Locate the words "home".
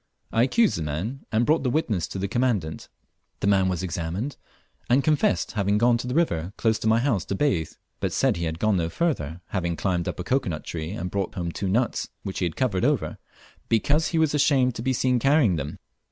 11.35-11.51